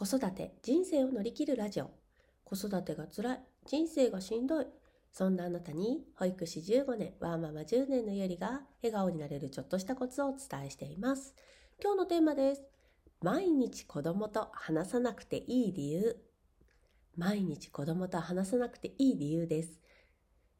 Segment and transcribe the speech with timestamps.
[0.00, 1.90] 子育て人生を乗り切るラジオ。
[2.44, 4.66] 子育てが辛い人生がしんどい。
[5.12, 11.34] そんなあなたに保育士15年ワーママ10年のゆりが笑顔になれるちょっとしたコツをお伝えしています。
[11.82, 12.62] 今日のテーマです。
[13.20, 16.16] 毎日子供と話さなくていい理由。
[17.14, 19.79] 毎日子供と話さなくていい理由です。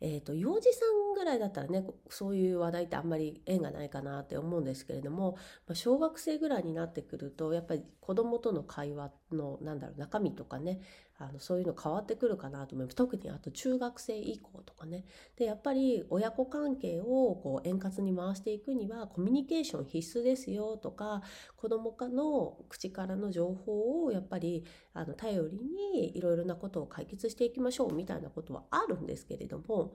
[0.00, 5.36] えっ、ー、と幼児さんぐらいだったらねそういう話題ってあんまり縁がないかなって思うんですけれども、
[5.66, 10.80] まあ、小学生ぐらいになってくるとやっぱり子どもとの会話のなんだろう中身とかね
[11.20, 15.04] あのそういうの変わってくるかなと思います特にあと中学生以降とかね
[15.36, 21.20] でやっぱり親子関係をこう円滑に回していくにはコミュニケーション必須ですよとか
[21.56, 24.64] 子どもの口からの情報をやっぱり
[24.94, 29.92] あの頼りにいろいろなことを解決していきましょうみたいなことはあるんですけれども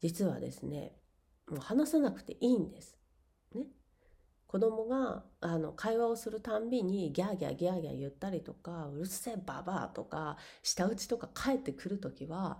[0.00, 0.92] 実はですね
[1.46, 3.03] もう話さなくていいんです。
[4.54, 12.58] 子供があの会話をするたんびにギャーギャーギャーギャー言ったりとかうるせえババアとか舌打ちとか帰ってくる時は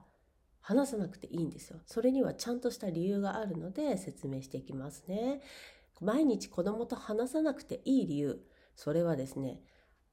[0.61, 1.79] 話さなくていいんですよ。
[1.87, 5.41] それにはちゃんとした理由があるので説明していきますね。
[6.01, 8.45] 毎日子供と話さなくていい理由。
[8.75, 9.61] それはですね、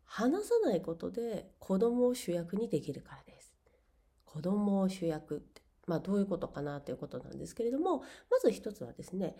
[0.04, 3.56] 話さないことで子供を主役にできるからです。
[4.26, 9.36] 子供を主役ってまあ、どういうことかなということなんですけれどもまず一つはですね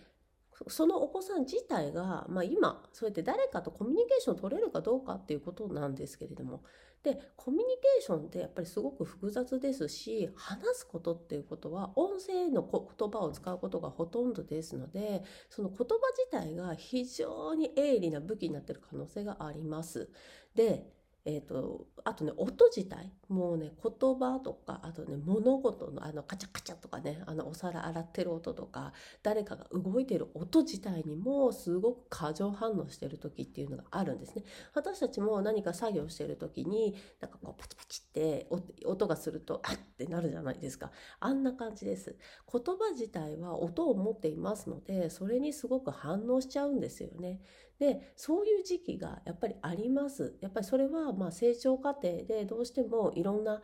[0.68, 6.62] そのお子さん自体が、まあ、今そうやって誰かとコミュニケーションを取れるかどうかっていうことなんですけれども
[7.02, 15.84] でコミュニケーションってやっぱりすごく複雑ですし話すことっていうことは音声の言葉を使うことがほとんどですのでその言葉
[16.30, 20.08] 自体が非常に鋭利な武器になってる可能性があります。
[20.54, 20.86] で
[21.24, 28.92] えーと、あとね音自体もうね言葉とかあとね物事のあのカチャカチャとかねあのお皿洗ってる音とか
[29.22, 34.42] 誰かが動いてる音自体にもすごく過剰反応してる時っていうのがあるんですね。
[34.74, 38.48] 私たちも何か作業してる時になんかこうパチパチって
[38.84, 40.90] 音がするとあってなるじゃないですか。
[41.20, 42.16] あんな感じです。
[42.52, 47.40] 言葉自体は音を持っていますのでそれにすごく反応しちゃうんですよね。
[47.78, 50.36] でそういう時期がやっぱりあります。
[50.40, 53.62] やっぱりそれはまあ成長過程でどうしてもいろんな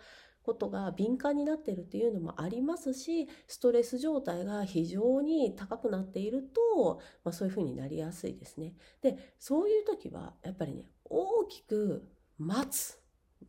[0.48, 6.42] ことが敏感になってるっていうのもありますしストレス状態が非常に高くなっている
[6.74, 8.74] と、まあ、そういうふうになりやすいですね。
[9.02, 12.98] でそういう時はやっぱりね大きく待つ、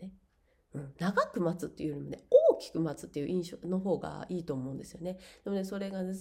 [0.01, 0.11] ね
[0.73, 2.19] うん、長く待つっていうよりもね
[2.51, 5.17] 大きく待つっていう印象の方がいいと思うんですよね。
[5.45, 6.13] でもねそれがね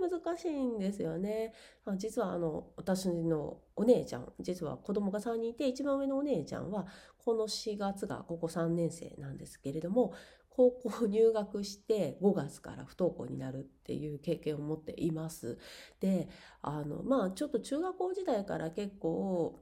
[0.00, 1.52] 難しいんですよね。
[1.96, 6.86] 実はあの私のお姉ちゃん実は子供が3人いて一番上のお姉ちゃんは
[7.18, 10.12] この4月が高校3年生なんですけれども
[10.50, 15.58] 高校入学して5月から不登校になるっていう経験を持っています。
[16.00, 16.28] で
[16.62, 19.60] あのまあちょっと中学校時代から結構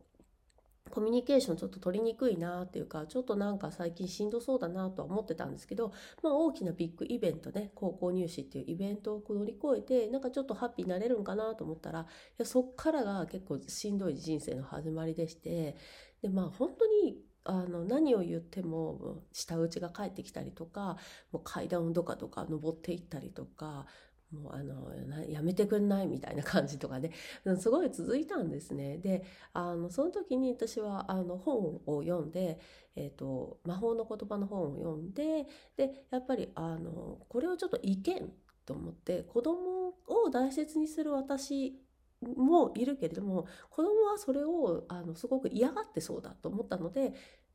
[0.92, 5.90] コミュニケーションちょっと取りにくいなっていうかちょっとなんか最近しんどそうだなとは思ってたんですけど、
[6.22, 12.04] まあ、大きなビッグイベントね高校入試っていうイベントを乗り越えてなんかちょっとハッピーになれるんかなと思ったらい
[12.36, 15.76] やそっからが結構しんどい人生の始まりでして
[16.20, 20.98] でまあ本当にあの何を言っても舌打ちが返ってきたりとか
[21.32, 23.86] もう階段をどかどか登っていったりとか
[24.32, 24.92] もうあの
[25.28, 26.06] やめてくんない？
[26.06, 27.12] みたいな感じとかね。
[27.58, 28.98] すごい続いたんですね。
[28.98, 32.58] であのその時に私はあの本を読んで、
[32.96, 38.32] えーと、魔法の言葉の本を読んででやっぱりあのこれをちょっといけん
[38.64, 41.78] と思って子供を大切にする私
[42.22, 47.12] もいるけれども子供はそれをあのすごく嫌がってそうだと思ったので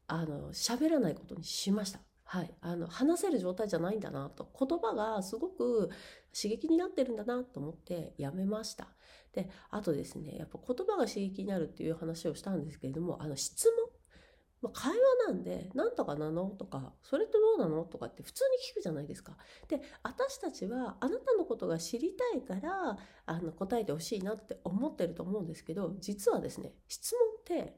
[0.07, 1.99] あの喋らないことにしました。
[2.29, 5.89] はい、あの話せる状態じゃないんだなと言葉がすごく
[6.35, 8.89] 刺激になってるんだなと思ってやめました
[9.33, 13.87] であとですねやっぱ言葉が刺激になるっていう話をしたんですけれどもあの質問
[14.61, 19.37] ま会話なんで、なんとかなのとか、それってどうなのとかって普通に聞くじゃないですか。
[19.67, 27.75] で、私たちはあなたのことが知りたいから、あの、答えてほしいなって思ってると思うんですけど、実はですね、質問って、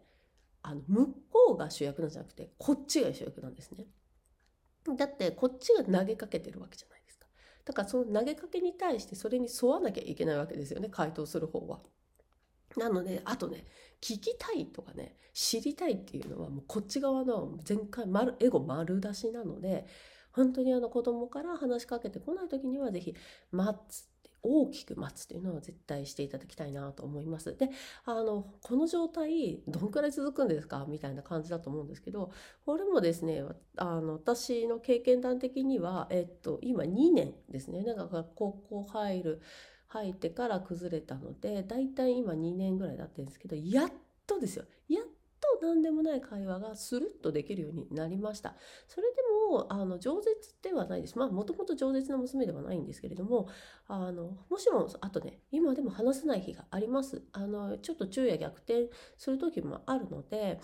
[0.62, 3.88] あの、向こうが主役なんじゃなくて、こっちが主役なんですね。
[4.96, 7.28] だってこっちが投げかけてるわけじゃないですか。
[7.66, 11.80] だからその投げかけに対してそれに沿わなきゃいけないわけですよね回答する方は。
[12.78, 13.66] なのであとね
[14.02, 19.86] 聞きたいとかね知りたいっていうのはもうこっち側の全開丸エゴ丸出しなので
[20.32, 23.16] 本当にあの子供から話しかけてこない時には是非
[23.52, 24.08] 待つ
[24.44, 27.56] 大きく待つというのは絶対していただきたいなと思います。
[27.56, 27.70] で、
[28.06, 30.86] あの、この状態、どんくらい続くんですか？
[30.88, 32.32] みたいな感じだと思うんですけど、
[32.66, 33.44] これもですね、
[33.78, 37.84] あの、私の経験談的には、えっと、今2年ですね。
[37.84, 39.42] なんか高校入る、
[39.88, 43.92] 入ってから崩れたので、だいたい今2年ぐらいだったんですけど、やっ
[44.28, 44.66] とですよ。
[44.88, 45.06] やっ
[45.62, 48.56] 何でもない会話がスルッとできるようになりました。
[48.88, 49.18] それで
[49.50, 51.18] もあの饒舌ではないです。
[51.18, 53.48] まあもともと饒舌な娘ではないんですけれども
[53.88, 57.24] あのもちろんあとね今でも話せない日があります。
[57.32, 60.60] あのちょっと昼夜逆転する時もあるので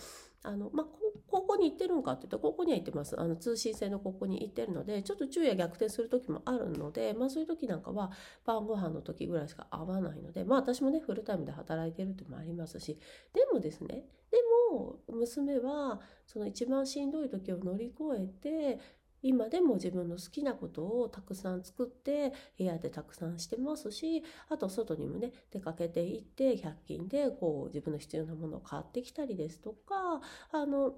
[0.47, 0.85] あの、まあ、
[1.27, 3.19] 高校に行ってるんかって言ったら高校には行ってます。
[3.19, 8.11] あの通信制の高校に行ってるのでちょっと昼夜逆転する時もあるので、まあ、そういう時なんかは
[8.45, 12.97] 晩ご飯の時ぐらいしか会わないのでまあ私もねフルタイムで働いてるっていうのもありますし。
[13.33, 14.37] でもですねで
[14.71, 18.79] も娘はその一番しんどい時を乗り越えて
[19.27, 30.93] 今でも自分の好きなことをたくさん作って部屋でたくさんしてますしあと外にもね出かけていって100均でこう自分の必要なものを買ってきたりですとかあの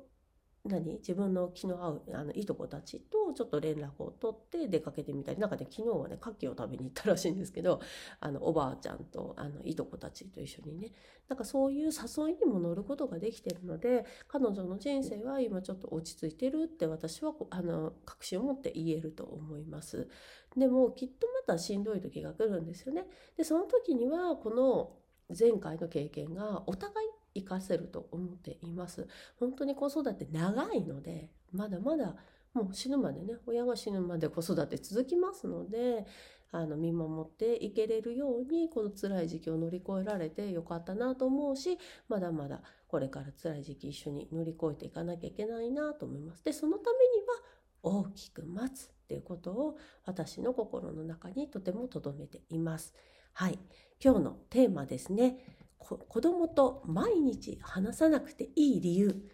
[0.67, 0.93] 何？
[0.95, 7.81] 自分の気の合うあのいとこたちとちょっと連絡を取って出かけてみたりなんかね昨日はね牡蠣を食べに行ったらしいんですけど
[8.19, 10.91] あのおばあちゃんとあのいとこたちと一緒にね
[11.29, 20.07] なんかそういう誘いにも乗ることができてるので彼女の人生は今ちょっと落ち着いてるって私はあの確信を持って言えると思います。
[20.55, 23.05] でもきっとまたしんどい時が来るんですよね。
[23.37, 24.97] でその時にはこの
[25.37, 27.07] 前回の経験がお互い
[27.43, 29.07] 活かせると思っています。
[29.39, 32.15] 本当に子育て長いのでまだまだ
[32.53, 36.05] もう死ぬまでね親が死ぬまで子育て続きますので
[36.51, 46.43] あの見守っていけれるようにこの辛い時期を乗り越えられてよかったなと思うしまだまだこれから辛い時期一緒に乗り越えていかなきゃいけないなと思います。
[46.43, 47.35] でそのためには
[47.83, 52.93] 大きく待つっていうことを私の心の中にとても留めています。
[53.33, 53.59] はい、
[54.03, 55.56] 今日のテーマですね。
[55.77, 59.29] 子供と毎日話さなくていい理由。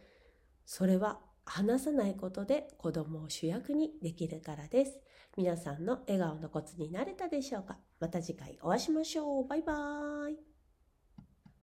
[0.66, 5.00] それは話さないことで子供を主役にできるからです。
[5.36, 7.80] 皆さんの笑顔のコツになれたでしょうか。
[8.00, 9.48] また次回お会いしましょう。
[9.48, 10.53] バイバーイ。